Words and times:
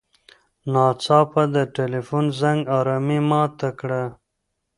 ناڅاپه 0.73 1.41
د 1.55 1.57
تیلیفون 1.75 2.25
زنګ 2.39 2.59
ارامي 2.77 3.19
ماته 3.29 3.69
کړه. 3.79 4.03